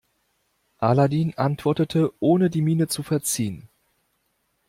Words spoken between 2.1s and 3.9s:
ohne die Miene zu verziehen.